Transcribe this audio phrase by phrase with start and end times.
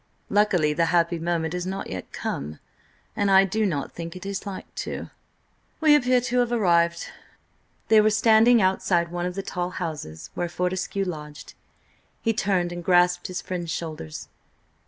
[0.31, 4.73] Luckily, the happy moment has not yet come–and I do not think it is like
[4.81, 5.11] to.
[5.79, 7.05] We appear to have arrived."
[7.87, 11.53] They were standing outside one of the tall houses where Fortescue lodged.
[12.19, 14.27] He turned and grasped his friend's shoulders.